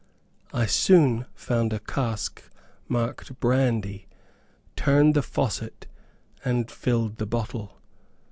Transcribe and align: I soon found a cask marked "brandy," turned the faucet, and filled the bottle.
I 0.51 0.65
soon 0.65 1.27
found 1.35 1.71
a 1.71 1.79
cask 1.79 2.41
marked 2.87 3.39
"brandy," 3.39 4.07
turned 4.75 5.13
the 5.13 5.21
faucet, 5.21 5.85
and 6.43 6.71
filled 6.71 7.17
the 7.17 7.27
bottle. 7.27 7.79